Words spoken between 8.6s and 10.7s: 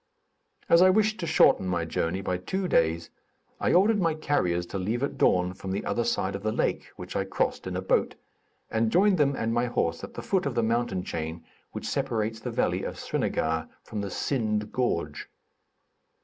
and joined them and my horse at the foot of the